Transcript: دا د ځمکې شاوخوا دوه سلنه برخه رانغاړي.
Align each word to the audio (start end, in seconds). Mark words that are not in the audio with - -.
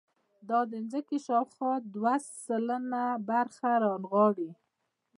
دا 0.49 0.59
د 0.71 0.73
ځمکې 0.91 1.17
شاوخوا 1.25 1.73
دوه 1.95 2.15
سلنه 2.43 3.03
برخه 3.29 3.69
رانغاړي. 3.83 4.51